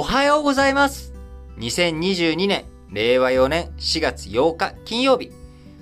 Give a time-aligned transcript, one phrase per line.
[0.00, 1.12] おはようございます。
[1.56, 5.32] 2022年、令和4年4月8日金曜日。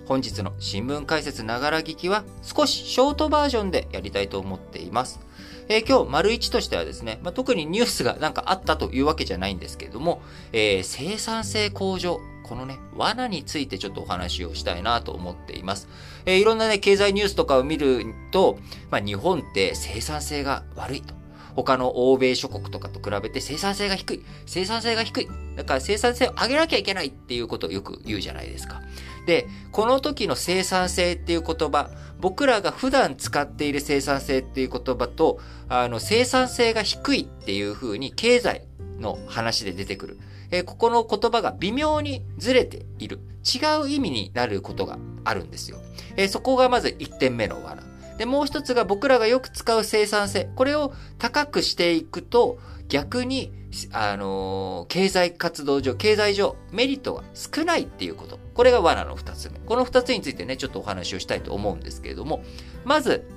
[0.07, 5.21] 本日の新聞解説ながら聞きは少しショートバージョンでやりたいと思っています。
[5.69, 10.23] えー今日、丸一としてはですね、まあ、特にニュースがなんかあったというわけじゃないんですけれども、
[10.55, 15.91] えー生産性向上、このね、罠についてちょっとお話をしたいなと思っています。
[16.25, 18.57] えーいろんなね、経済ニュースとかを見ると、
[18.91, 21.26] まあ、日本って生産性が悪いと。
[21.57, 24.23] 他の欧米諸国とかと比べて生産性が低い。
[24.45, 25.29] 生産性が低い。
[25.57, 28.83] だから生産性を上げなきゃいけないっていうことをよく言うじゃないですか。
[29.27, 38.67] で、この時の生産性っていう言葉、僕らが普段使っている生産性っていう言葉と、あの、生産性が低いっていう風に経済
[38.99, 40.19] の話で出てくる。
[40.51, 43.21] えーここの言葉が微妙にずれている。
[43.43, 45.79] 違う意味になることがあるんですよ。
[46.17, 47.83] えーそこがまず1点目の罠。
[48.19, 50.49] で、もう一つが僕らがよく使う生産性。
[50.57, 52.59] これを高くしていくと、
[52.89, 53.53] 逆に、
[53.93, 58.39] あのー経済活動上、経済上、メリットが少ないっていうこと。
[58.55, 59.59] これが罠の二つ目。
[59.59, 62.43] この二つについてね、ちょっとお話をしたいと思うんですけれども、
[62.85, 63.29] まず、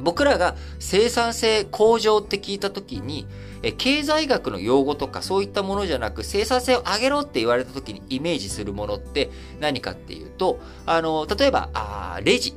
[0.00, 3.26] 僕らが生産性向上って聞いたときに、
[3.78, 12.54] 経済学の用語とかそういったものじゃなく生産性を上げろって言われたときにイメージするものって何かっていうと、あの、例えば、あレジ。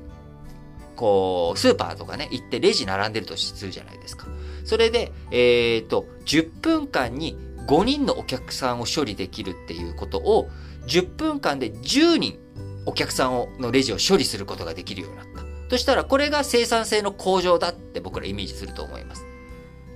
[1.04, 4.26] こう、スーパーとかね、行ってレジ並んでるとするじゃないですか。
[4.64, 7.38] それで、えっ、と、10分間に
[7.68, 10.50] 5人のお客さんを処理できるっていうことを、
[10.88, 12.40] 10分間で10人
[12.86, 15.44] お客さんをのレジを処理することができるようになった。
[15.68, 19.26] としたら、これが生産性の向上だって僕らイメージすると思います。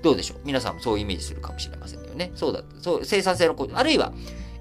[0.02, 0.40] どうでしょう？
[0.44, 2.34] 皆さんもそうイメージするかもしれませんよね。
[2.36, 3.78] そうだ、そう、生産性の向上。
[3.78, 4.12] あるいは、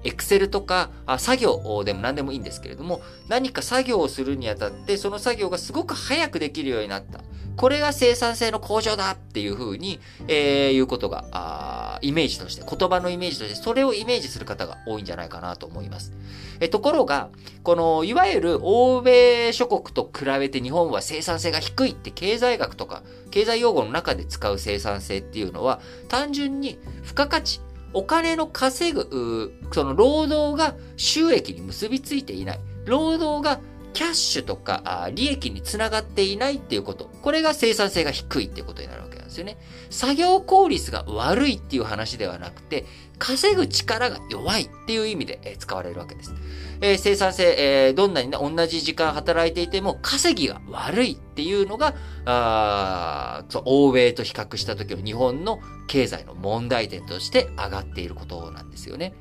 [0.03, 7.21] エクセルとか作業でも何でもいいんですけれども、何か作業をするにあたって、その作業がすごく早くできるようになった。
[7.57, 16.13] これが生産性の向上だっていうふうに、えー、いうことが、あイメージとして、言葉のイメージとして、それをイメージする方が多いんじゃないかなと思います。
[16.59, 17.29] えところが、
[17.63, 27.59] この、いわゆる欧米諸国と比べて日本は生産性が低いって経済学とか、経済用語の中で使う生産性っていうのは、単純に付加価値、
[27.93, 32.59] お金の稼ぐ、その労働が収益に結びついていない。
[32.85, 33.59] 労働が
[33.97, 37.09] キャッシュとか利益につながっていないっていうこと。
[37.23, 39.57] これが生産性が低いっていうことになるわけなんですよね。
[39.89, 42.85] 作業効率が悪いっていう話ではなくて、
[43.17, 46.31] 稼ぐ力が弱いっていう意味で使われるわけです。
[46.79, 59.15] えー生産性、えーどんなにね、同じ時間働いていても稼ぎが悪いっていうのが、あーそう欧米と比較した時の日本の経済の問題点として上がっていることなんですよね。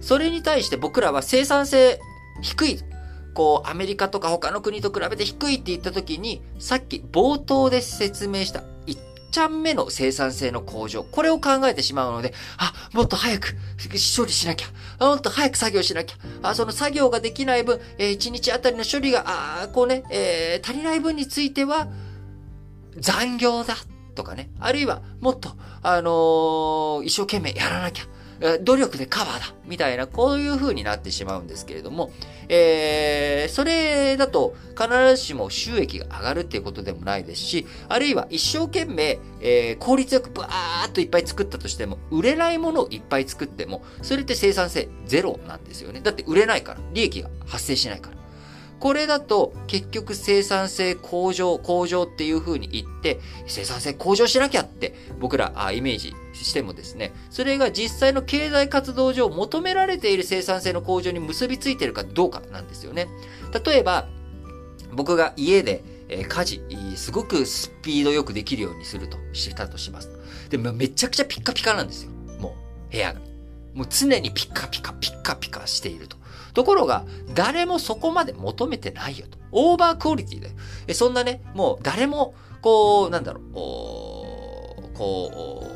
[0.00, 1.98] それに対して僕らは生産性
[2.40, 2.78] 低い。
[3.34, 8.98] こう、アメリカとか他の国と比べて低いって言った時に、さっき冒頭で説明した1
[9.30, 11.04] ちゃん目の生産性の向上。
[11.04, 13.56] これを考えてしまうので、あ、もっと早く
[14.16, 15.04] 処理しなきゃ。
[15.04, 16.16] もっと早く作業しなきゃ。
[16.42, 21.88] あ、その作業ができない分、え1日あたりの処理が、あーこうね、えー足りない分については、
[22.98, 23.76] 残業だ。
[24.14, 24.50] とかね。
[24.60, 25.50] あるいは、もっと、
[25.82, 28.04] あのー一生懸命やらなきゃ。
[28.62, 29.54] 努力でカバーだ。
[29.64, 32.10] みたいな、こういう風になってしまうんですけれども、
[32.48, 46.00] えーそれだと必ずしも収益が上がるっていうことでもないですし、あるいは一生懸命、えー効率よくバーっといっぱい作ったとしても、売れないものをいっぱい作っても、それって生産性ゼロなんですよね。
[46.00, 48.21] だって売れないから、利益が発生しないから。
[48.82, 63.06] これだと結局生産性向上、向上っていう風に言って、生産性向上しなきゃって僕らあイメージしてもですね、それが実際の経済活動上求められている生産性の向上に結びついてるかどうかなんですよね。
[63.64, 64.08] 例えば、
[64.92, 66.60] 僕が家で、え家事、
[66.96, 70.10] すごくスピードよくできるようにするとしたとします。
[70.50, 72.10] でもめちゃくちゃピッカピカなんですよ。
[72.40, 72.56] も
[72.90, 73.20] う、部屋が。
[73.74, 76.16] もう常にピッカピカ、ピッカピカしていると。
[76.54, 77.04] ところが、
[77.34, 79.38] 誰もそこまで求めてないよと。
[79.52, 80.54] オーバークオリティだよ。
[80.86, 85.30] えそんなね、もう誰も、こう、なんだろう、おーこ
[85.64, 85.71] う、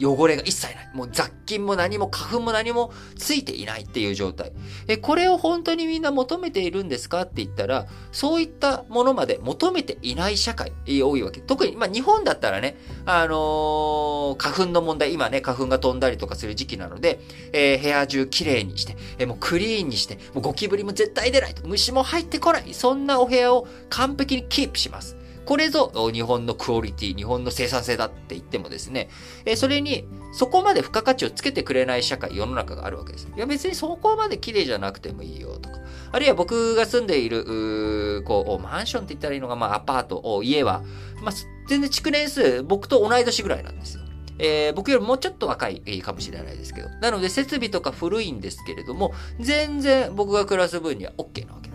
[0.00, 0.90] 汚れが一切ない。
[0.94, 4.52] もう雑菌も何も花粉も何もついていないっていう状態。
[4.88, 11.40] え、これを本当にみんな求めているんですかって言ったら、そういったものまで求めていない社会、多いわけ。
[11.40, 17.20] 特に、まあ日本だったらね、あのー花粉の問題、今ね、花粉が飛んだりとかする時期なので、
[17.52, 22.74] えー部屋中きれいにして、えーもうクリーンにして、もうゴキブリも絶対出ないと、虫も入ってこない。
[22.74, 25.16] そんなお部屋を完璧にキープします。
[25.44, 29.08] これぞ日本のクオリティ、日本の生産性だって言ってもですね、
[29.44, 33.28] えそれにそこまで付加価値をつけてくれない社会、世の中があるわけです。
[33.36, 35.78] いや別にそこまで綺麗じゃなくてもいいよとか。
[36.12, 40.82] あるいは僕が住んでいる、うこう、マンションって言ったらいいのが、まあアパート、家は、
[41.22, 41.32] まあ
[41.68, 44.02] 全然築年数、僕と同い年ぐらいなんですよ。
[44.38, 46.88] えー、僕よりもうちょっと若いかもしれないですけど。
[47.00, 51.71] なので設備とか古いんですけれども、全然僕が暮らす分には OK なわけです。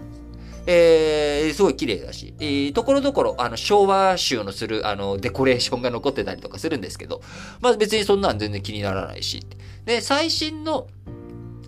[0.69, 7.21] えー、すごい綺麗だし、えー、ところどころ、あの、昭和集のする、あの、デコレーションが残ってたりとかするんですけど、
[7.61, 9.41] まあ別にそんなん全然気にならないし。
[9.85, 10.87] で、最新の、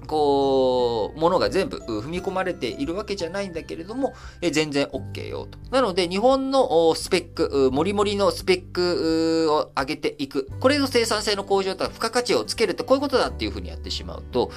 [0.06, 5.58] こう、ものが全部踏み込まれているわけじゃないんだけれども、え全然 OK よと。
[5.72, 10.50] なので、日本のスペック、もりもりのスペックを上げていく。
[10.60, 14.52] これの生産性の向上とか付加価値をつけるってこういうことだっていうふうにやってしまうと、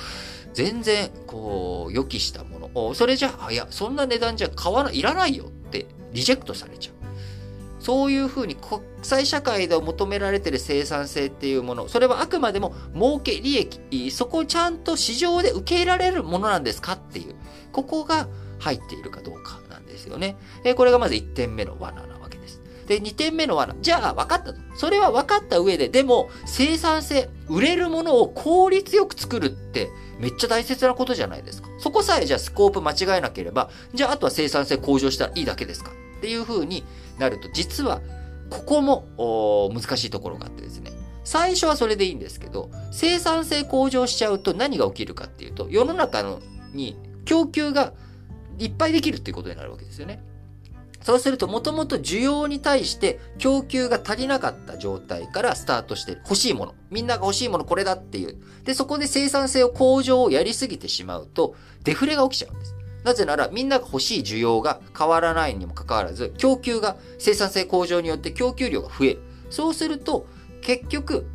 [0.55, 2.62] 全然、こう、予期したもの。
[2.95, 6.95] それじゃあ、いや、そんな値段じゃ買わない、いらないよってリジェクトされちゃう。
[7.81, 17.35] そういうふうに国際社会で求められている生産性っていうもの、それはあくまでも儲け利益、そこをちゃんと市場で受け入れられるものなんですかっていう、
[17.73, 18.29] ここが
[18.61, 20.37] 入っているかどうかなんですよね。
[20.77, 22.63] これがまず1点目の罠なわけです。
[22.87, 23.75] で、2点目の罠。
[23.81, 24.61] じゃあ分かったと。
[24.77, 29.91] それは分かった上で、でも生産性、売れるものを効率よく作るって
[30.23, 31.69] めっちゃ大切なことじゃないですか。
[31.79, 36.85] そこさえじゃあスコープ間違えなければ、じゃああとは生産性向上したらいいだけですかっていうふうに
[37.19, 38.01] なると、実は、
[38.49, 40.93] ここも難しいところがあってですね。
[41.25, 46.41] 最初はそれでいいんですけど、生産性向上しちゃうと何が起きるかっていうと、世の中の
[46.73, 47.93] に供給が
[48.59, 50.23] いっぱいできるっていうことになるわけですよね。
[51.03, 56.21] そうすると、もともと需要に対して供給が足りなかった状態からスタートしてる。
[56.25, 56.75] 欲しいもの。
[56.91, 58.37] みんなが欲しいものこれだっていう。
[58.65, 61.55] で、そこで生産性を向上をやりすぎてしまうと、
[61.85, 62.75] デフレが起きちゃうんです。
[63.05, 69.23] なぜならみんなが欲しい需要が変わらないにもかかわらず、供給が生産性向上によって供給量が増える。
[69.51, 70.27] そうすると、
[70.61, 71.27] 結局、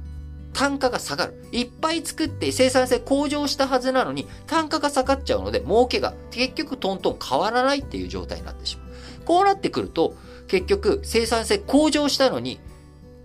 [0.54, 1.44] 単価が下がる。
[1.52, 8.87] いっぱい作って生産性向上したはずなのに、単価が下がっちゃうので、儲けが結局トントン変わらないっていう状態になってしまう。
[9.28, 10.16] こうなってくると、
[10.48, 12.62] 結局生産性向上したのに、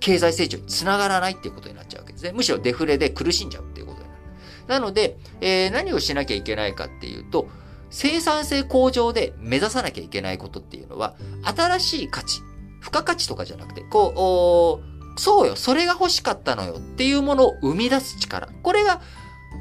[0.01, 2.33] 経済成長につながらないっていうことになっちゃうわけですね。
[2.33, 4.21] むしろデフレで苦しんじゃうっていうことになる。
[4.67, 7.49] なので、えー、何をしなきゃいけないかっていうと、
[7.91, 11.15] 生産性向上で目指さなきゃいけないことっていうのは、
[11.45, 12.41] 新しい価値、
[12.81, 14.81] 付加価値とかじゃなくて、こ
[15.17, 18.49] う、そうよ、それが欲しかったのよっていうものを生み出す力。
[18.65, 19.01] これが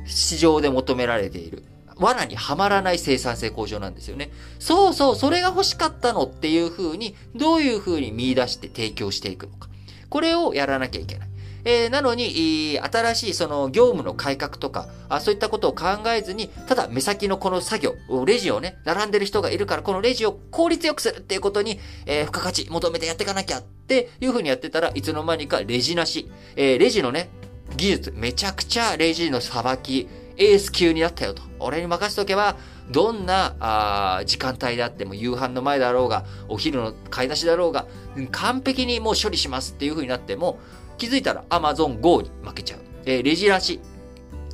[0.08, 1.66] 市場で求められている。
[2.02, 4.32] 罠にはまらない生産性向上なんですよね。
[4.60, 9.70] そうそう、それが欲しかったのっていう風に、どういう風に見出して提供していくのか。
[10.10, 11.32] これをやらなきゃいけない。
[11.64, 26.32] えー、なのに、新しいその業務の改革とかあ、そういったことを考えずに、ただ目先のこの作業、レジをね、並んでる人がいるから、このレジを効率よくするっていうことに、えー、付加価値求めてやっていかなきゃっていうふうにやってたらいつの間にかレジなし。
[26.56, 27.30] えー、レジのね、
[27.78, 30.08] 技術、めちゃくちゃレジのさばき、
[30.38, 31.44] エース級になったよと。
[31.60, 32.56] 俺に任せとけば、
[32.90, 37.88] どんなあ時間帯であっても、夕飯の前だろうが、お昼の買い出しだろうが、
[38.32, 40.60] 完璧にもう処理しますっていう風になっても、
[40.98, 42.80] 気づいたら Amazon Go に負けちゃう。
[43.06, 43.80] えー、レジなし。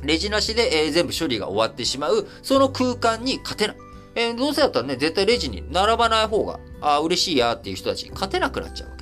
[0.02, 3.76] レジなしで、えー、全部処理が終わってしまう、その空間に勝てない。
[4.14, 8.97] えー、どうせだったらね、絶対レジに並ばない方が、あ嬉しいやっていう人たち勝てなくなっちゃう。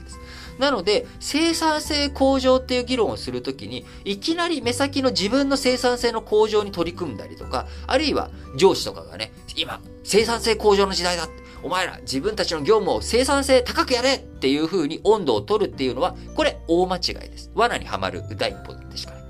[0.59, 11.47] なので、生産性向上っていう議論をするときに、いきなり目先の自分の生産性の向上に取り組んだりとか、あるいは上司とかがね、今、生産性向上の時代だって。
[11.63, 17.51] お前ら自分たちの業務を生産性高くやれっていう風に温度を取るっていうのは、これ大間違いです。
[17.55, 19.27] 罠にはまる第一歩でしかない。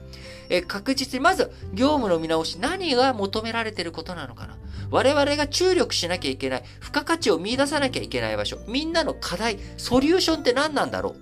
[0.49, 4.57] え確実にまず業務の見直し何が求められてることなのかな
[4.91, 11.17] 我々が注力しなきゃいけない付加価値を見出さなきゃいけない場所みんなの課題ソリューションって何なんだろう？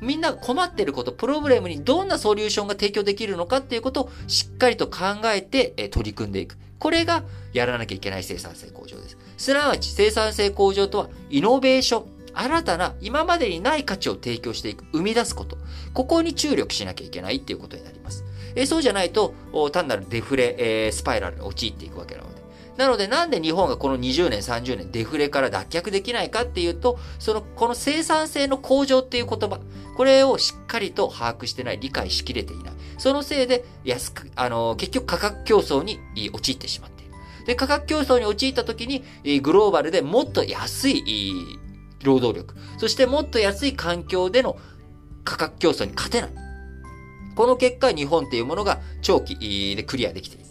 [0.00, 6.56] みんな困ってること、プログラムにどんなソリューションが提供できるのかっていうことをしっかりと考えて、取り組んでいく。
[6.78, 7.22] これが
[7.52, 9.18] やらなきゃいけない生産性向上です。
[9.36, 12.06] すなわち生産性向上とは、イノベーション。
[12.32, 15.58] 新たな今までにない価値を提供していく、生み出すこと。
[15.92, 18.24] ここに注力しなきゃいけないっていうことになります。
[18.54, 19.34] えそうじゃないと、
[19.70, 22.29] 単なるデフレ、えー、スパイラルに陥っていくわけなの。
[22.76, 29.60] なので、なんで日本がこの20年、30年デフレから脱却できないかっていうと、その、この生産性の向上っていう言葉、
[29.96, 32.74] これをしっかりと把握してない、理解しきれていない。
[32.98, 36.00] そのせいで、安く、あの、結局価格競争に
[36.32, 37.00] 陥ってしまった。
[37.46, 39.02] で、価格競争に陥った時に、
[39.40, 41.58] グローバルでもっと安い
[42.02, 44.56] 労働力、そしてもっと安い環境での
[45.24, 46.30] 価格競争に勝てない。
[47.34, 50.44] この結果、日本っていうものが長期でクリアできている。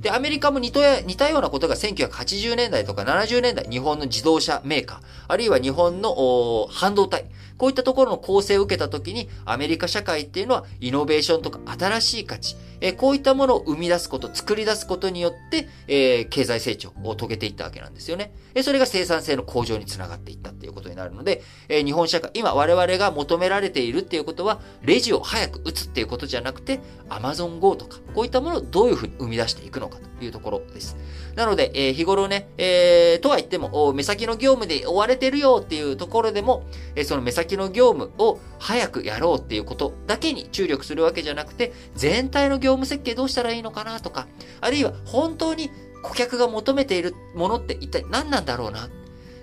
[0.00, 7.26] で、アメリカも似たようなことが1980年代とか70年代、日本の自動車メーカー、あるいは日本の半導体、
[7.56, 18.34] こういったところの構成を受けたときに、アメリカ社会っていうのは、イノベーションとか新しい価値、えこういったものを生み出すこと、作り出すことによって、えー、経済成長を遂げていったわけなんですよね。
[18.54, 30.96] えそれが生産性の向上につながっていったっていうことになるので、え日本社会、今我々が求められているっていうことは、レジを早く打つっていうことじゃなくて、Amazon Go とか、こういったものをどういうふうに生み出していくのかというところです。
[31.34, 36.64] なので、えー、日頃ね、えー、とは言っても、目先の業務で追われてるよっていうところでも、
[36.94, 44.26] えー、その目先の業務を早くやろうっていうことだけに注力するわけじゃなくて、全体の業務設計どうしたらいいのかなとか、
[44.60, 45.70] あるいは本当に
[46.02, 48.88] 顧客が求めているものって一体何なんだろうな？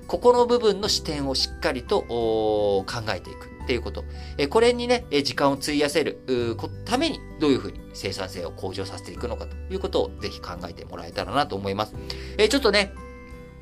[0.08, 2.86] ここの部分の視点をしっかりと考
[3.16, 3.53] えていく。
[3.64, 4.04] っていうこと。
[4.38, 6.20] えこれにね、時間を費やせる
[6.86, 11.96] ためにどういうふうに生産性を向上させていくのかということをぜひ考えてもらえたらなと思います。
[12.38, 12.94] えちょっとね、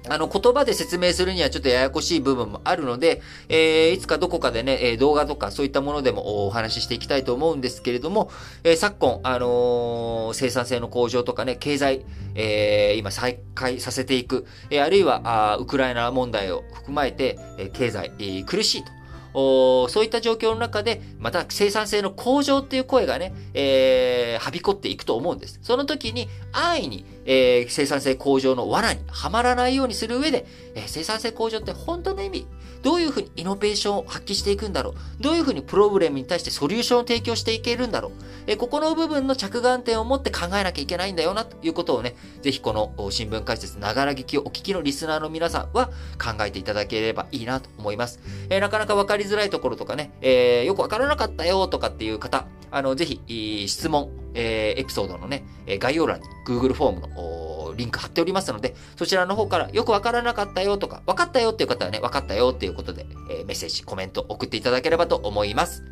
[0.10, 8.32] あの、言葉で説明するにはちょっとややこしい部分もあるので、えー、いつかどこかでね、え動画とかそういったものでもお話ししていきたいと思うんですけれども、
[8.64, 19.01] えー、昨今、あのー、生産性の向上とかね、経済、えー、今再開させていく、えー、あるいはあ、ウクライナ問題を含まえて、えー、経済、えー、苦しいと。
[19.34, 25.60] そういった状況の中で、また生産性の向上っていう声がね、えー、はびこっていくと思うんです。
[25.62, 32.48] その時に、安易に、えー、生産性向上の罠にはまらないようにする上で、えー、生産性向上って本当の意味、
[32.82, 38.12] どういうふうにイノベーションを発揮していくんだろうどういうふうにプログラムに対してソリューションを提供していけるんだろう
[38.48, 45.88] えここの部分の着眼点を持って考えなきゃいけないんだよなということをね、ぜひこの新聞解説ながら聞きをお聞きのリスナーの皆さんは
[46.18, 48.20] 考えていただければいいなと思います。
[48.50, 65.84] え、なかなかわかりづらいところとかね、え、よくわからなかったよとかっていう方、あの、ぜひ、質問、えー、エピソードのね、概要欄に Google フォームのリンク貼っておりますので、そちらの方からよくわからなかったよとか、わかったよっていう方はね、わかったよっていうことで、えー、メッセージ、コメント送っていただければと思います。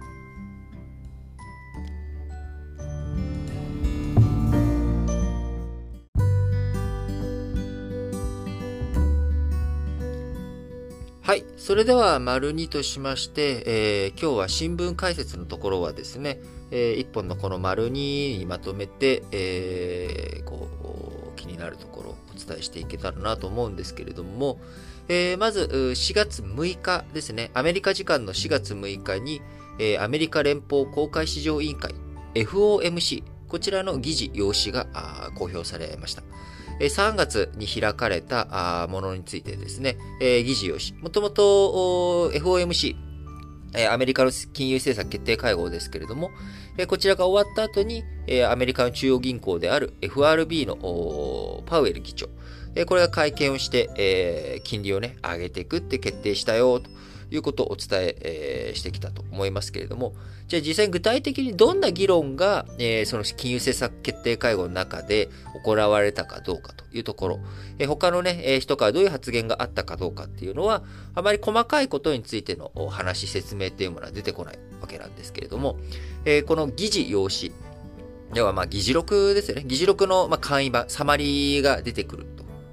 [11.22, 11.46] はい。
[11.58, 16.40] それでは、丸2としまして、えー、今日は新聞解説のところはですね、
[16.72, 20.68] えー、1本のこの丸2にまとめて、えー、こ
[21.34, 24.60] う、気になるところをお伝えしていけたらなと思うんですけれども、
[25.08, 29.42] えー、まず、4月6日ですね、アメリカ時間の4月6日に、
[29.80, 31.96] えー、アメリカ連邦公開市場委員会、
[32.36, 34.86] FOMC、こちらの議事要旨が
[35.36, 36.24] 公表されました。
[36.80, 40.94] 3月に開かれたものについてですね、議事要旨。
[41.02, 43.09] もともと FOMC、
[43.92, 46.32] アメリカの金融政策決定会合ですけれども、
[46.88, 48.04] こちらが終わった後に、
[48.50, 52.28] アメリカの中央銀行である FRB のパウエル議長、
[52.88, 56.90] これが会見をして、金利をね、上げていくって決定したよ、と。
[57.32, 60.14] いうことをお伝ええー、してきたと思いますけれども、
[60.48, 65.30] じゃあ実際に具体的にどんな議論が、えー、その金融政策決定会合の中で
[65.64, 67.40] 行われたかどうかというところ、
[67.78, 70.84] えー、他のね、えー、人からどういう発言があったかどうかっていうのは、
[71.16, 75.78] あまり細かいことについてのお話、説明っていうものは出てこないわけなんですけれども、
[76.26, 77.52] えー、この議事要旨、
[78.34, 79.64] ではまあ議事録ですよね。
[79.66, 82.26] 議事録のまあ簡易版、サマリーが出てくる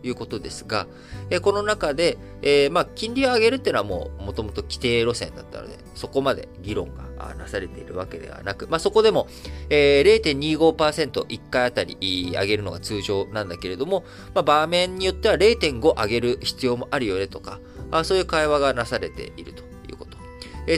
[0.03, 0.87] いうことですが、
[1.31, 9.29] えこの中で、えー、まあ、金利を上げるっていうのはもう、もともと規定路線だったので、そこまで議論がなされているわけではなく、まあ、そこでも、
[9.71, 11.97] えー、0.25%、1回あたり
[12.35, 17.61] 上げるのが通常なんだけれども、まあ、場面によっては0.5上げる必要もあるよねとか、
[17.91, 20.17] あそういう会話がなされているということ。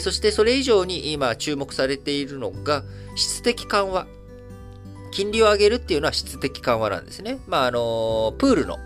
[0.01, 2.85] そしてそれ以上に今注目されているのが、
[3.17, 4.07] 質的緩和。
[5.11, 7.39] 金利を上げるっていうのは質的緩和なんですね。
[7.47, 8.79] まあ、あの、プールの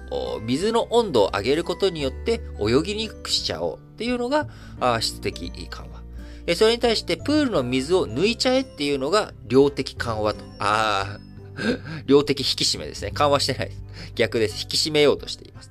[0.42, 4.48] 水の温度を上げることによって泳ぎにくくしちゃおうっていうのが
[5.00, 6.02] 質的緩和。
[6.54, 10.44] それに対してプールの水を抜いちゃえっていうのが量的緩和と。
[10.58, 11.20] ああ、
[12.06, 13.10] 量的引き締めですね。
[13.12, 13.82] 緩和してないです。
[14.14, 14.62] 逆です。
[14.62, 15.70] 引き締めようとしています。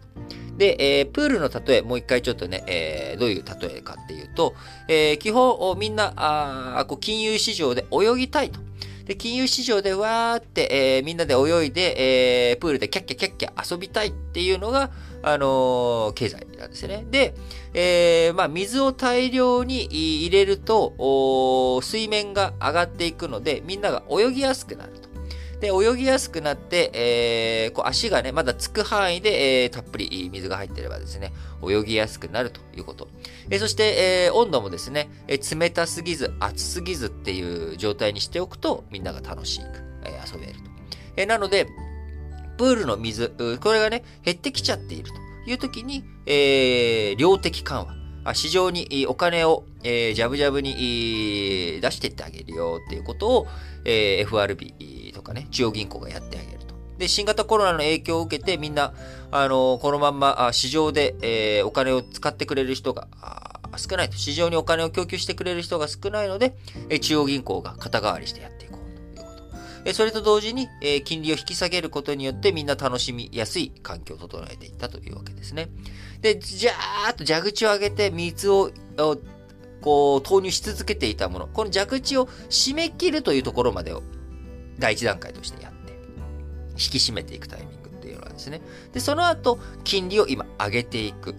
[0.58, 4.54] で、えー、プールの例え、もう一回ちょっとね、えー、どういう例えかっていうと、
[4.88, 8.60] えー、基本、みんな、あこう金融市場で泳ぎたいと。
[9.06, 14.92] で、金融市場でわーって、えー、みんなで泳いで、えー、プールでキャッキャキャッキャ遊びたいっていうのが、
[15.24, 17.06] あのー、経済なんですよね。
[17.10, 17.34] で、
[17.74, 24.91] えー、まあ、水を大量に入れると、水面が上がっていくので、みんなが泳ぎやすくなる。
[25.62, 31.32] で、泳ぎやすくなって、えー、こう足がね、まだつく範囲で、えー、たっぷり水が入ってればですね、
[31.64, 33.08] 泳ぎやすくなるということ。
[33.52, 39.66] えー、そして、えー、温度もですね、えー、冷たすぎず、熱すぎずっていう状態にしておくと、みんなが楽しく、
[40.04, 40.60] えー、遊べると。
[41.16, 41.68] えー、なので、
[42.58, 43.30] プールの水、
[43.62, 48.02] これがね、減ってきちゃっているという時に、えー、量的緩和。
[48.36, 53.48] 市場にお金を、えー、ジャブジャブに出していってあげるよっていうことを、
[53.84, 54.76] えー、FRB
[55.32, 56.76] かね、中央銀行がやってあげると。
[56.98, 58.94] で、新型コロナの影響を受けてみんな、
[59.32, 63.08] あのこのまんま市場で、えー、お金を使ってくれる人が
[63.78, 64.18] 少ないと。
[64.18, 66.56] 市場にお金を供給してくれる人が少ないので、
[66.90, 69.44] え中央銀行が肩代わりしてやっていこうということ。
[69.86, 75.70] えそれと同時に、え金利を引き下げることによってみんな楽しみやすい環境を整えていったというわけですね。
[76.22, 78.72] で、じゃーっと蛇口を上げて水を、
[79.82, 81.48] こう、投入し続けていたもの。
[81.48, 84.04] この蛇口を締め切るというところまでを
[84.82, 85.94] 第一段階としてやって、
[86.72, 88.62] 引き締めていくタイミングっていうのはですね。
[88.92, 91.34] で、その後、金利を今上げていく。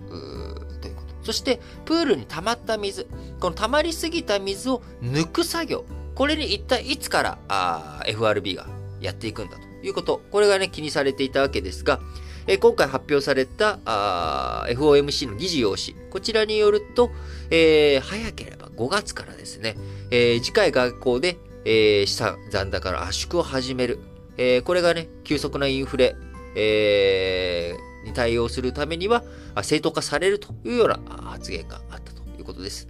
[0.80, 3.06] ということそして、プールに溜まった水、
[3.40, 5.84] この溜まりすぎた水を抜く作業、
[6.14, 8.66] これに一体いつからあ FRB が
[9.00, 12.00] やっていくんだということ、これがね、気にされていたわけですが、
[12.46, 17.10] え、今回発表されたあ FOMC の議事要旨、こちらによると、
[17.50, 19.76] えー、早ければ5月からですね、
[20.10, 24.00] えー、次回学校で、えー、資産残高の圧縮を始める。
[24.36, 26.16] えー、これがね、急速なインフレ、
[26.56, 29.22] えー、に対応するためには、
[29.62, 31.00] 正当化されるというような
[31.30, 32.88] 発言があったということです。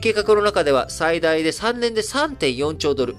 [0.00, 3.16] 計画の中では最大で3年で3.4兆ドル、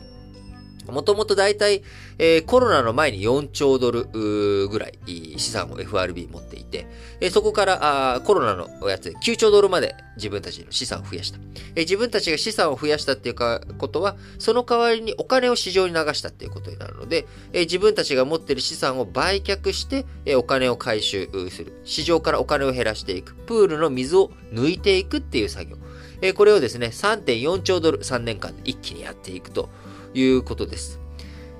[0.87, 1.83] もともとだいたい、
[2.23, 4.99] えー、コロナの前に4兆ドルぐらい
[5.37, 6.85] 資産を FRB 持っていて、
[7.19, 11.39] えー、そこからあコロナのやつで9兆ドルまで自分たちの資産を増やした。
[11.73, 21.73] えー、自分たちが資産を増やしたっていうかことは、その代わりにお金を市場に流したっていうことになるので、えー、自分たちが持っている資産を売却して、えー、お金を回収する。
[21.85, 23.33] 市場からお金を減らしていく。
[23.33, 25.77] プールの水を抜いていくっていう作業。
[26.21, 29.69] え、これをですね、3.4兆ドル3年間で一気にやっていくと。
[30.13, 31.00] いうことです。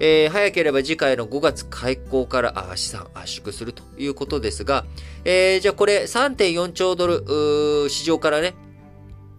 [0.04, 4.84] えー、早ければ次回の5月開港から資産圧縮するということですが、
[5.26, 8.56] えー、じゃあこれ3.4兆ドル、市場からね、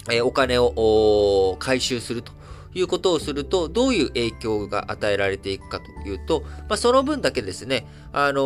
[0.08, 2.30] えー、お金を回収すると
[2.74, 8.42] いうことをすると、どういう影響が与えられていくかというと、まあ、その分だけですね、あのー、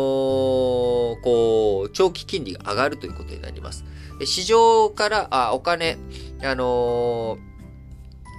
[1.21, 3.85] こう、長期金利が上がるということになります。
[4.25, 5.99] 市場からあお金、
[6.41, 7.56] あのー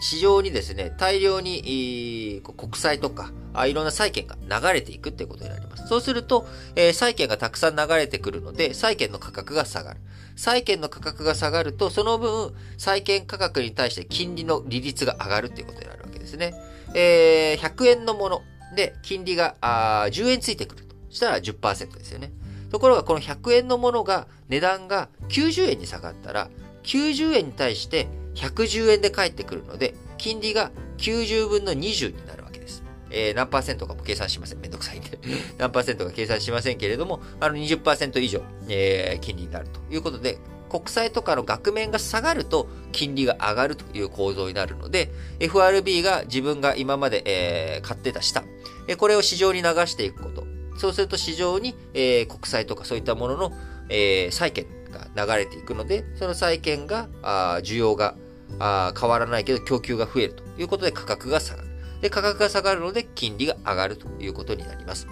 [0.01, 3.33] 市場にですね、大量に国債とか、
[3.67, 5.89] いろんな債券が流れていくっていうことになります。
[5.89, 10.01] そうすると、えー、債券がたくさん流れてくるので、債券の価格が下がる。
[10.37, 16.55] 債券の価格が下がると、その分、債券価格に対して金利の利率が上がるっていうことになるわけですね。
[16.95, 18.43] えー、100円のもの
[18.77, 20.89] で、金利があ10円ついてくると。
[21.11, 22.33] したら10%ですよね。
[22.71, 26.51] ところが、この100円のものが、値段が90円に下がったら、
[26.85, 32.83] 90円に対して110円で返ってくるので、金利が90分の20になるわけです。
[33.11, 34.61] えー、何パーセントかも計算しません。
[34.61, 35.19] めんどくさいんで。
[35.59, 48.45] 何パーセントか計算しませんけれども、あの20%以上、えー、金利になるということで、国債とかの額面が下がると金利が上がるという構造になるので、FRB が自分が今まで、えー、買ってた下、
[48.87, 50.47] えこれを市場に流していくこと。
[50.77, 53.53] そうすると市場に、えー、国債とかそういったものの、
[53.89, 58.15] えー、債券が流れていくので、その債券が、あ需要が
[58.59, 61.69] あ変わらないけど供給が増えるということで価格が下がる。
[62.01, 65.09] で、価格が下がるので金利が上がるということになります。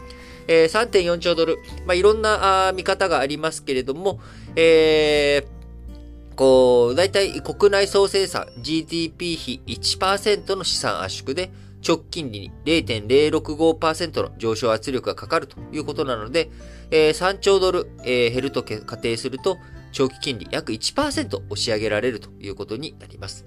[0.49, 1.59] えー、3.4兆ドル。
[1.87, 4.21] まあ、いろんなあ見方がありますけれども、
[4.55, 11.51] えー、こう、大体国内総生産 GDP 比1%の資産圧縮で
[11.87, 16.51] 直近利に0.065%の上昇圧力がかかるということなので、
[16.91, 19.59] えー、3兆ドル、えー、減ると仮定すると、
[19.97, 23.47] 長期金利約1%押し上げられるということになります。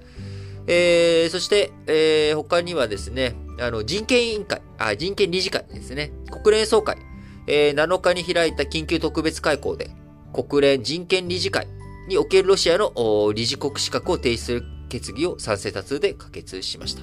[0.67, 6.97] えー、そして、えー、他にはですね、あの、人権委員会、あ、人権理事会ですね、国連総会、
[7.47, 9.91] えー、7日に開いた緊急特別会合で、
[10.33, 11.67] 国連人権理事会
[12.09, 17.03] におけるロシアの理事国資格を停止する決議を賛成多数で可決しました。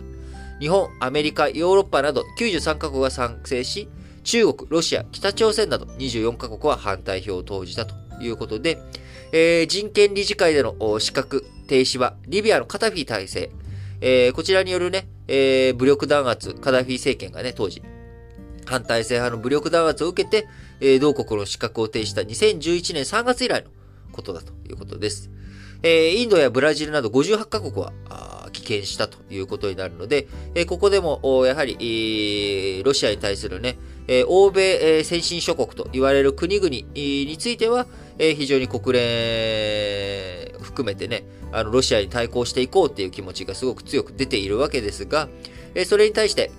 [0.60, 3.90] 日本、アメリカ、ヨーロッパなど93カ国が賛成し、
[4.24, 8.80] 中国、ロシア、北朝鮮など24カ国は反対票を投じたということで、
[9.32, 13.52] えー、人権理事会での資格停止は、リビアのカタフィ体制、
[14.02, 17.82] えー、こちらによるね、えー、武力弾圧、カダフィ政権がね、当時、
[18.66, 20.48] 反体制派の武力弾圧を受けて、
[20.80, 23.70] えー、同国の資格を停止した2011年3月以来の
[24.12, 25.30] ことだということです。
[25.84, 27.92] えー、インドやブラジルなど58カ国は
[28.54, 45.30] 棄権したということになるので、え、ここでもやはり、えー、ロシアに対するね、え、欧米、え、先進諸国と言われる国々については、え、非常に国連含めてね、あのロシアに対抗していこうっていう気持ちがすごく強く出ているわけですが、
[45.76, 46.52] え、それに対して、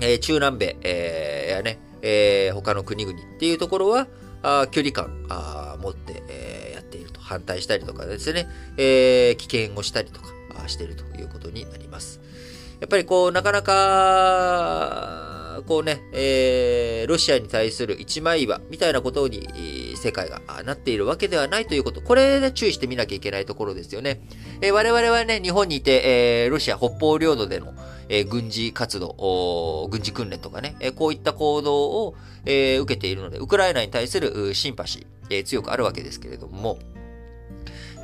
[0.00, 4.06] え、中南米、え、やね、え、他の国々っていうところは、
[4.42, 7.16] あ距離感あ持って、え、やっていると。
[7.26, 12.20] 反対したりとかですね、えー、危険をしたりとかしているということになります。
[12.78, 19.48] やっぱりこう、なかなか、こうね、えー、ロシアに対する一枚岩みたいなことに、
[19.96, 22.00] 世界がなっているわけではないということ。
[22.00, 24.20] これで注意してみなきゃいけないところですよね。
[24.60, 27.74] えー、我々はね、日本にいて、えー、ロシア北方領土での、
[28.08, 32.14] えー、軍事活動、軍事訓練とかね、えー、こういった行動を、
[32.44, 36.78] えー、受けているので、ウクライナに対するシンパシー、えー、強くあるわけですけれども、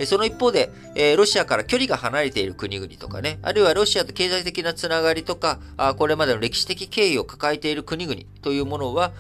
[0.07, 0.71] その一方で、
[1.17, 5.61] ロシアから距離が離れている国々とかね、あるいはロシアと経済的なつながりとか、
[5.97, 9.13] これまでの歴史的経緯を抱えている国々というものは、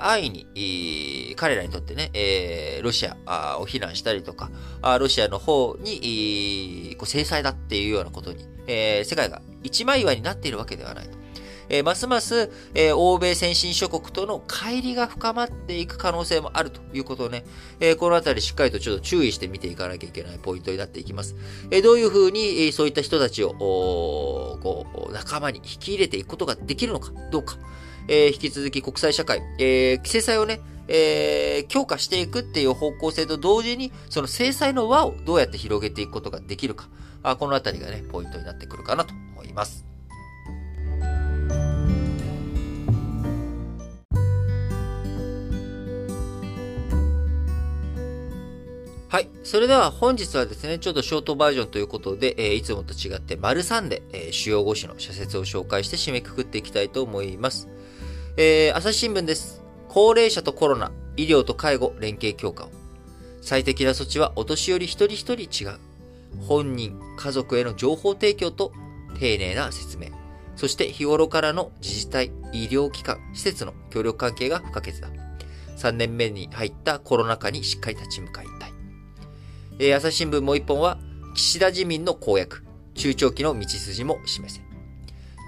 [0.00, 2.10] 安易に、彼らにとってね、
[2.82, 4.50] ロシアを非難したりとか、
[4.98, 11.08] ロシアの方に、制裁だっていうようなことに、世界が一枚岩になっているわけではない。
[11.68, 17.44] えー、ますます、えー、欧米先進諸国との乖離が深まっていく可能性もあるということをね、
[17.80, 21.34] えー、このあたりしっかりとちょっと注意して見ていかなきゃいけないポイントになっていきます。
[21.70, 27.56] えどういうふうに、えそういった人たちを、こう、仲間に引き入れていくことができるのかどうか、
[28.08, 36.88] え引き続き国際社会、え制裁をね、えー、強化していくっていう方向性と同時に、その制裁の輪をどうやって広げていくことができるか、
[37.22, 39.95] あこのあたりがね、ポイントになってくるかなと思います。
[49.08, 49.28] はい。
[49.44, 57.68] それでは本日はですね、ちょっとショートバージョンということで、えー、いつもと違って丸3で、えー、主要5種の社説を紹介して締めくくっていきたいと思います。
[58.36, 59.62] えー、朝日新聞です。
[59.88, 62.70] 高齢者とコロナ、医療と介護連携強化を。
[63.42, 65.78] 最適な措置はお年寄り一人一人違う。
[66.40, 68.72] 本人、家族への情報提供と
[69.20, 70.08] 丁寧な説明。
[70.56, 75.08] そして日頃からの自治体、医療機関、施設の協力関係が不可欠だ。
[75.76, 78.55] 3年目に入ったコロナ禍にしっかり立ち向かい。
[79.78, 80.96] え、朝日新聞もう一本は、
[81.34, 84.62] 岸田自民の公約、中長期の道筋も示せ。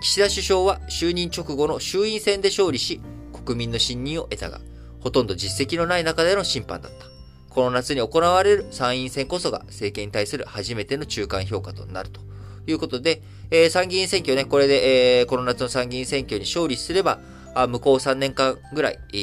[0.03, 3.01] 岸田首相は就任直後の衆院選で勝利し、
[3.33, 4.61] 国民の信任を得たが、
[5.01, 7.07] ほとんど実績のない中での審判だった。
[7.49, 12.21] この夏に行われる参院選こそが政権に対する初めての中間評価となると
[12.67, 17.19] いうことで、えー、参議院選挙ね、これで、えー、この夏の参議院選挙に勝利すれば、
[17.63, 19.17] あ向こう3年間ぐらい、え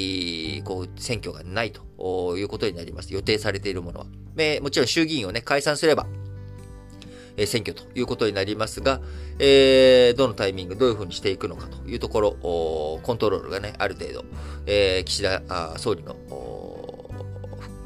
[0.60, 3.14] ー、こう、選挙がないということになります。
[3.14, 4.08] 予定されているものは。
[4.36, 6.06] えー、もちろん衆議院をね、解散すれば、
[7.38, 9.00] えー、選挙ということになりますが、
[9.40, 14.26] えー、どのタイミング、どういうふうにしていくのかというところ、コントロールがね、ある程度、
[14.66, 16.14] えー、岸田あ総理の、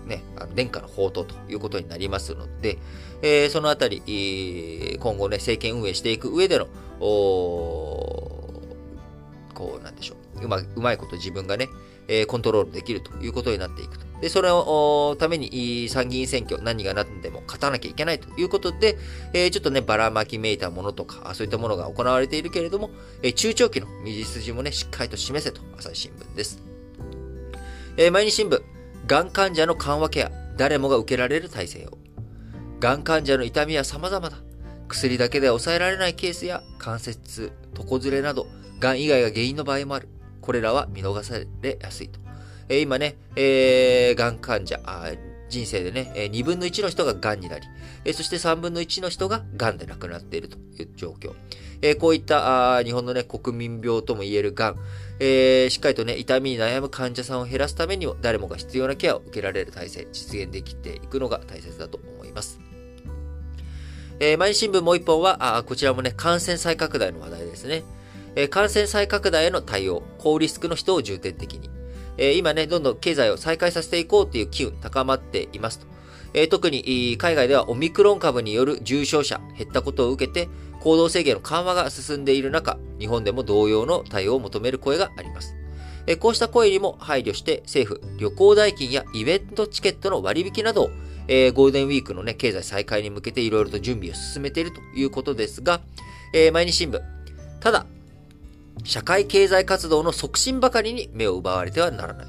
[0.07, 2.79] ね、あの殿下の宝刀ということになりますので、
[3.21, 6.65] えー、そのあたり、今後ね、政権運営していく上での、
[6.99, 8.49] こ
[9.79, 10.17] う、なんでしょう。
[10.41, 11.69] うまうまいこと自分がね、
[12.07, 14.05] えー、コントロールできるということになっていくと。
[14.21, 18.97] で、それをために参議院選挙何が何でも勝たなきゃいけないということで、
[19.33, 22.89] えー、ちょっとね、ばらまきめいたものとか、そういったものが行われているけれども、
[23.21, 26.61] えー、中長期の道筋もね、しっかりと示せと、朝日新聞です。
[27.97, 28.61] えー、毎日新聞、
[29.07, 31.97] がん患者の緩和ケア、誰もが受けられる体制を。
[32.79, 34.37] がん患者の痛みは様々だ。
[34.89, 38.47] 薬だけでは抑えられないケースや関節、床ずれなど、
[38.79, 40.09] がん以外が原因の場合もある。
[40.49, 42.19] これらは見逃されやすいと。
[42.69, 44.79] えー、今ね、えー、がん患者、
[45.47, 47.67] 人生でね、えー、2分の1の人が癌になり、
[48.03, 51.35] えー、そして3分の1の人が癌で亡くなっているという状況。
[51.83, 54.75] えー、こういったあ日本のね、国民病とも言える癌、
[55.19, 62.59] えー、しっかりとね、痛みに悩む患者さんを減らすためにも、誰もが必要なケアを受けられる体制、実現できていくのが大切だと思います。
[64.19, 67.83] えー、毎日新聞もう一本は、あこちらもね、感染再拡大の話題ですね。
[68.35, 71.69] え、感染再拡大への対応、高リスクの人を重点的に。
[72.17, 75.87] え、今ね、どんどん経済を再開させていこうという機運高まっていますと。
[76.33, 80.47] え、特に海外ではオミクロン株による重症者減ったことを受けて、
[80.79, 85.55] 行動制限の緩和が進んでいる中、日本でも同様の対応を求める声があります。
[86.07, 90.89] えこうした声にも配慮して政府、旅行代金やイベントチケットの割引などを、
[91.27, 95.81] え、ゴールデンウィークのね、経済再開に向けていろいろと準備を進めているということですが、
[96.33, 96.99] えー、毎日新聞。
[97.59, 97.85] ただ、
[98.83, 102.27] 社会経済活動の促進ばかりに目を奪われてはならない。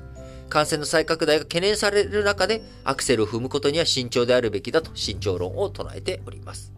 [0.48, 6.72] 感染の再拡大が懸念される中で、アクセルを踏むことには慎重であるべきだと慎重論を唱えております。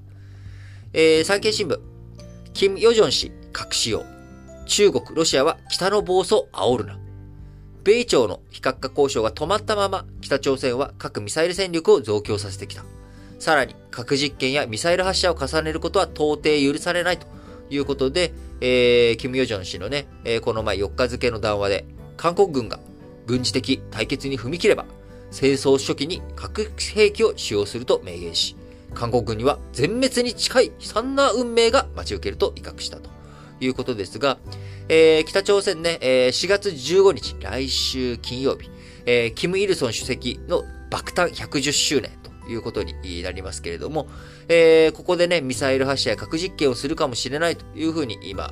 [0.92, 1.80] えー、産経新聞、
[2.52, 4.04] キム・ヨジョン氏、核使用。
[4.66, 6.98] 中国、ロシアは北の暴走煽るな。
[7.82, 12.84] 米朝の非核化交渉が止まったまま、北朝鮮は核ミサイル戦力を増強させてきた。
[13.38, 17.26] さらに、核実験やミサイル発射を重ねることは到底許されないと
[17.70, 18.32] いうことで、
[18.64, 21.84] えー、キム・ヨジョン氏のね、えー、この前4日付の談話で、
[22.16, 22.78] 韓国軍が
[23.26, 24.84] 軍事的対決に踏み切れば、
[25.32, 28.54] 戦争初期に核兵器を使用すると明言し、
[28.94, 33.10] 韓国軍には全滅に近い悲惨な運命が待ち受けると威嚇したと。
[33.64, 34.38] いうことですが、
[34.88, 38.70] えー、北朝鮮ね、えー、4月15日、来週金曜日、
[39.06, 42.10] えー、キム・イルソン主席の爆誕110周年
[42.48, 44.08] いうことになりますけれども、
[44.48, 48.50] えー、ここでね、ミサイル発射や核実験をするかもしれないというふうに今、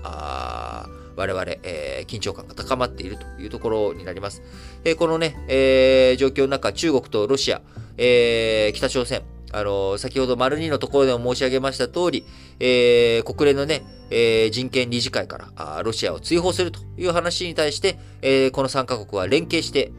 [1.16, 4.42] 我々、えー、緊張感が高まっているというところになります。
[4.85, 7.62] えー、このね、えー、状況の中、中国とロシア、
[7.96, 9.22] えー、北朝鮮、
[9.53, 12.24] あの、先ほど丸2のところでも申し上げました通り、
[12.61, 19.92] えー、国連のね、えー、人権理事会からあロシアを追放するという話に対して、えー、この3カ国は連携して、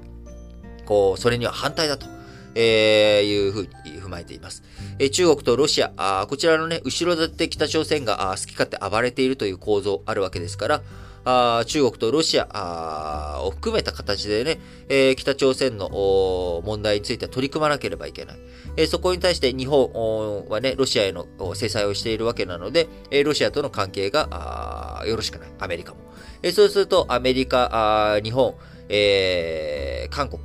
[0.86, 2.08] こう、それには反対だと、
[2.56, 4.64] えー、いうふうに踏まえています。
[5.00, 10.82] えー、中国とロシア、あこちらのね、後ろ盾北朝鮮があ好き勝手暴れているという構造あるわけですから、
[11.24, 14.60] あ中国とロシアあを含めた形でね、
[14.90, 18.40] えー、北朝鮮の問題については取り組まなければいけない。
[18.78, 25.50] えー、そこに対して日本はね、ロシアへの制裁をしているわけなので、えー、ロシアとの関係がよろしくない。
[25.60, 26.00] アメリカも。
[26.42, 28.56] えー、そうすると、アメリカ、あ日本、
[28.90, 30.42] えー、韓国、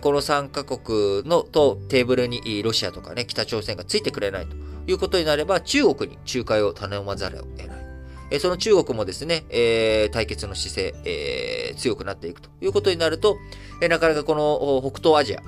[0.00, 8.40] この3カ国のとテーブルにロシアとかね、北朝鮮がついてくれないということになれば、中国に仲介を頼まざるを得ない。
[8.40, 13.36] その中国もですね、えー、対決の姿勢、えー、強くなっていくということになると、
[13.80, 15.42] なかなかこの北東アジア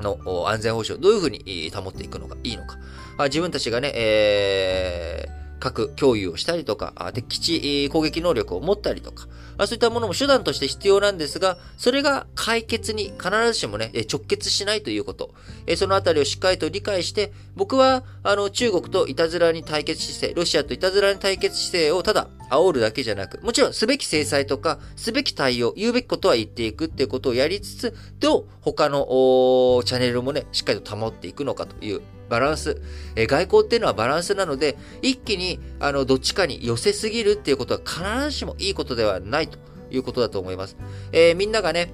[0.00, 2.78] の安全保障、どういうふうに保っていくのがいいのか。
[3.24, 9.26] 自分たちがね、えー、核共有をしたりとか、敵基地攻撃能力を持ったりとか、
[9.66, 15.34] そういったものも手段として必要なんですが、それが解決に必ずしもね、直結しないということ。
[15.76, 29.06] そのあたりをしっかりと理解して、僕は、あの、中国といたずらに対決姿勢、ロシアといたずらに対決姿勢をただ煽るだけじゃなく、もちろんすべき制裁とか、すべき対応、言うべきことは言っていくっていうことをやりつつ、どう他の
[29.84, 32.80] チャンネルもね、しっかりと保っていくのかというバランス。
[33.16, 39.58] え外交っていうのはバランスなので、一気に、あの、どっちかに寄せすぎるっていうことは必ずしもいいことではないと
[39.90, 40.76] いうことだと思います。
[41.12, 41.92] えー、みんながね、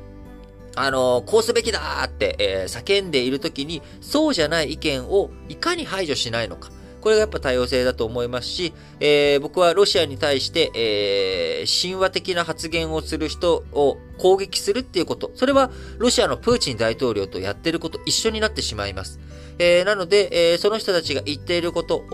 [0.76, 6.70] あのこうすべきだって、えー、叫んでいるときに、そうじゃない意見をいかに排除しないのか。
[7.00, 19.20] これがやっぱ多様性だと思いますし、えー、僕はロシアに対して、えー、神話的な発言をする人を攻撃するっていうこと、それはロシアのプーチン大統領とやってること一緒になってしまいます。
[19.58, 22.04] えー、なので、えー、その人たちが言っていること、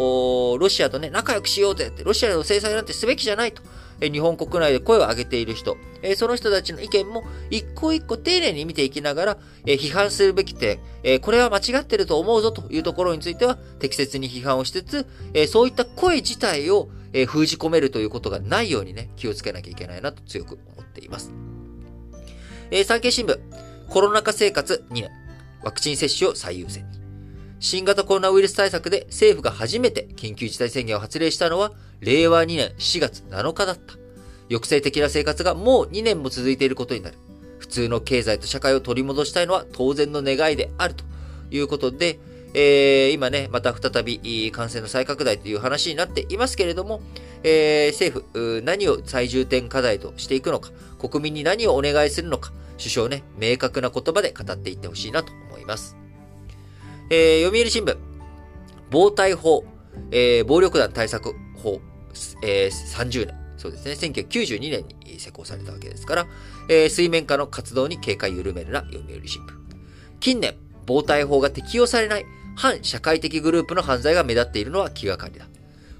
[0.59, 3.62] ロシアとね、仲良くしようぜって、ロシアの制裁なんてすべきじゃないと。
[4.00, 10.79] 日本国内で声を上げている人、えその人たちの意見も一個一個丁寧に見ていきながら、え批判するべき点、
[11.20, 21.33] これは間違ってると思うぞというところについては適切に批判をしつつ、えそういった声自体をえ封じ込めるということがないようにね、気をつけなきゃいけないなと強く思っています。
[22.70, 23.38] え産経新聞、
[23.88, 25.11] コロナ禍生活2年、
[25.62, 26.99] ワクチン接種を最優先に。
[27.61, 33.94] 新型コロナウイルス対策で政府が初めて緊急事態宣言を発令したのは、令和2年4月7日だった。
[34.49, 37.16] 抑制的な生活がもう2年も続いていることになる。
[37.59, 41.05] 普通の経済と社会を取り戻したいのは当然の願いであると
[41.51, 42.18] いうことで、
[42.55, 47.03] えー、今ね、また再び感染の再拡大という話になっていますけれども、
[47.44, 55.99] えー、政府、何を最重点課題としていくのか、国民に何をお願いするのか、首相ね、明確な言葉で語っていってほしいなと思います。
[57.12, 57.96] えー、読売新聞、
[58.88, 59.64] 防体法、
[60.12, 61.81] えー、暴力団対策法、
[62.44, 63.35] えー、30年。
[63.57, 63.92] そうですね。
[63.94, 66.27] 1992年に施行されたわけですから、
[66.68, 69.53] えー、水面下の活動に警戒緩めるな読売新聞。
[70.20, 70.55] 近年、
[70.87, 72.25] 防体法が適用されない
[72.57, 75.46] 反社会的グループの犯罪が目立っているのは気がかりだ。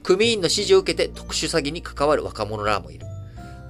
[0.05, 3.07] 組員の指示を受けて特殊詐欺に関わる若者らもいる。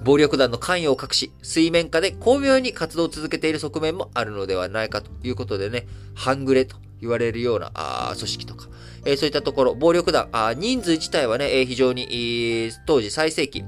[0.03, 8.67] 暴力団の関与を隠し、水面下で巧妙に活動を続けている側面もあるのではないかということでね、半グレと言われるようなあ組織とか、
[9.05, 13.65] えー、そういったところ、暴力団、あ人数自体はね、えー、非常に、当時最盛期、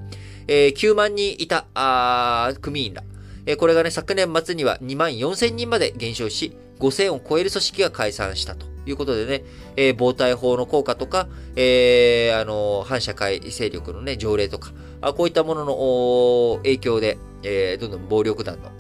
[0.48, 3.04] えー、9万人いたあ組員ら、
[3.46, 8.74] えー、これがね、昨年末には2万4千人まで減少し、5000を超える組織が解散したと。
[8.86, 9.44] いうことでね、
[9.78, 18.72] えー、防体法の効果とか、えー、あの、反社会勢力のね、条例とか、あこういったものの影響で、えー、どんどん暴力団の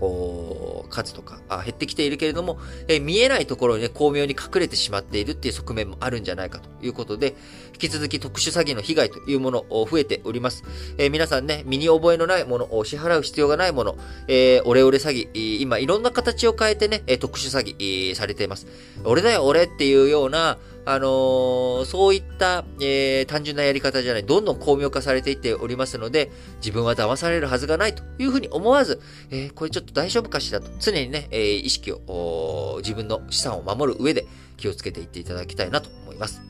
[0.00, 2.58] こう、数とかあ減ってきているけれども、
[2.88, 7.34] えー、見えないところにね、巧妙に隠れてしまっているっていう側面もあるんじゃないかということで、
[7.72, 10.64] 引き続き特殊詐欺の被害というものを増えております。
[10.98, 13.96] えー、皆さんね、身に覚えのないものを支払う必要がないもの、
[14.28, 18.66] えー、オレオレ詐欺、今いろんな形を変えてね、特殊詐欺されています。
[19.04, 20.58] 俺だよ、俺っていうような、
[20.90, 28.98] あの、そういった、えー、単純なやり方じゃない、どんどん巧妙化されていっておりますので、自分は騙されるはずがないというふうに思わず、
[29.28, 36.40] えー、これちょっと大丈夫かしらと、常にね、えー、意識を、自分の資産を守る上で気をつけていっていただきたいなと思います。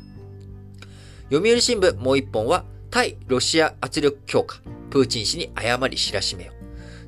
[1.32, 6.52] 読売新聞もう一本は、対ロシア圧力強化、プーチン氏に誤り知らしめよ。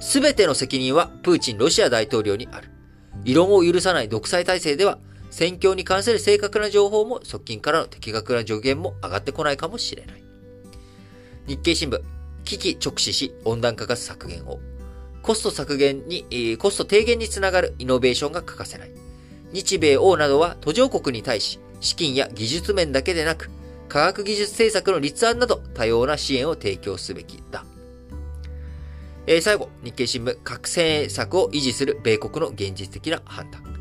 [0.01, 2.71] すべての責任はプーチンロシア大統領にある。
[3.25, 4.99] 異論を許さない独裁体制では、
[5.31, 10.25] 戦況に関する正確な情報も側近からの的確な助言も上がってこないかもしれない。
[11.47, 12.01] 日経新聞、
[12.45, 14.61] 危機直視し温暖化ガス削減を。
[15.23, 18.91] コスト削減に、コスト低減につながるイノベーションが欠かせない。
[19.53, 23.51] 日米欧などは途上国に対し、資金や技術面だけでなく、
[23.89, 27.65] 科学技術政策の立案など多様な支援を提供すべきだ。
[29.27, 33.80] えー、最後、日経新聞、核政策を維持する米国の現実的な判断。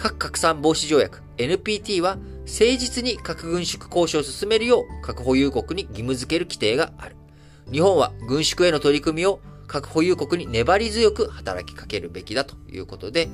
[0.00, 7.16] 核拡散防止条約 NPT は誠実に核軍縮交渉を進めるよう核保有国に義務付ける規定がある。
[7.70, 13.28] 日本は軍縮への取り組みを核保有国に粘り強く働きかけるべきだということで、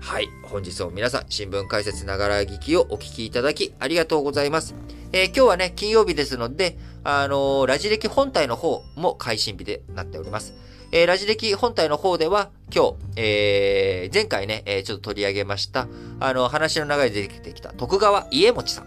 [0.00, 0.28] はい。
[0.44, 4.74] 本日も皆さん、新聞解説ながら聞きをお聞きいただきありがとうございます。
[5.12, 10.54] えー、今日はね、金曜日ですので、あのー、ラジ歴本体の方も配信日でなっております。
[10.94, 15.88] えー、ラジ歴本体の方では、今日、えー、前回ね、えー、ちょっと取り上げました、
[16.20, 18.86] あの、話の流れで出てきた徳川家持さん。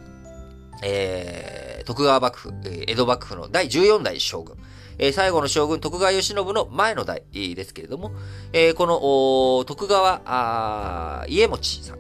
[0.84, 4.56] えー、徳川幕府、江戸幕府の第14代将軍。
[5.00, 8.12] えー、最後の将軍徳川慶喜の前の代ですけれども、
[8.54, 11.98] えー、この、徳川家持さん、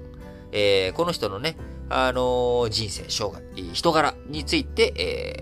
[0.51, 1.57] えー、この人のね、
[1.89, 3.41] あのー、人生、生涯、
[3.73, 4.93] 人柄について、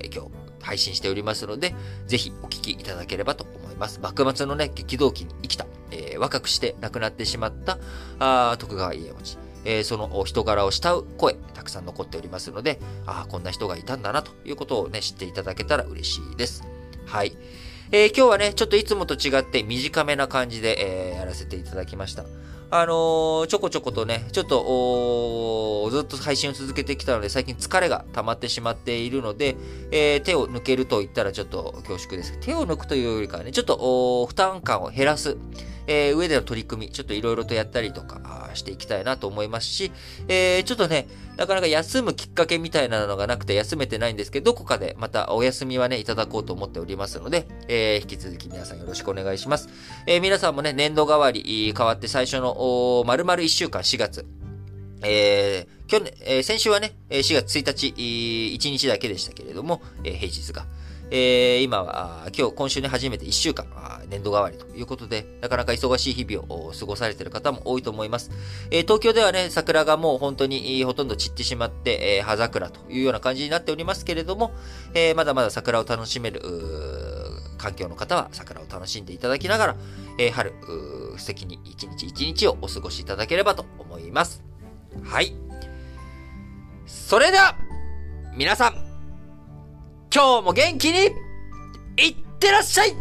[0.02, 1.76] えー、今日配信しておりますので、
[2.08, 3.63] ぜひお聞きいただければと思います。
[3.74, 4.00] います。
[4.02, 7.78] 幕末のね、激動期に生きた、えー、若くして亡くなってしまった
[8.20, 9.38] あ徳川家持。
[9.66, 16.64] えー、その人柄を慕う声、たくさん残っておりますので、ああ、こんな人がいたんだなということをね、知っていただけたら嬉しいです。
[17.06, 17.38] はい。
[17.92, 22.26] えー、今日はね、ちょっといつもと違って短めな感じで、えー、やらせていただきました。
[22.76, 29.56] あのー、ちょこちょことね、ちょっと、ずっと配信を続けてきたので、最近疲れが溜まってしまっているので、
[29.92, 32.36] えー、手を抜けると言ったらちょっと恐縮です。
[32.40, 35.38] 手を抜くというよりかはね、ちょっと負担感を減らす。
[35.88, 39.92] えー、上での取り組み、ちょっといろいろとやったりとかしていきたいなと思いますし、
[40.28, 49.70] えー、ちょっとね、なかなか休むきっかけみたいなのがなくて休めてないんですけど、どこかでまたお休みはね、いただこうと思っておりますので、えー、引き続き皆さんよろしくお願いします。
[50.08, 54.26] え、皆さんもね、年度代わり変わって最初の、丸々1週間、4月、
[55.02, 57.94] えー、去年、えー、先週はね、4月1日、
[58.56, 60.66] 1日だけでしたけれども、えー、平日が。
[61.12, 63.68] えー、今は、今日、今週ね、初めて1週間、
[64.10, 68.32] 年度代わりということで、なかなか忙しい日々を過ごされている方も多いと思います。
[68.72, 74.52] えー、東京ではね、桜がもう本当にほとんど散ってしまって、えー、葉桜というような感じになっておりますけれども、
[74.94, 76.42] えー、まだまだ桜を楽しめる、
[77.58, 79.76] 環境の方は桜を楽しんでいただきながら、
[80.18, 80.54] えー、春、
[81.18, 84.44] 素敵に一日一日をお過ごしいただければと思います。
[85.04, 85.36] はい。
[86.86, 87.56] それでは、
[88.36, 88.83] 皆さん、
[90.14, 91.06] 今日も元気に
[91.98, 92.94] いってらっしゃい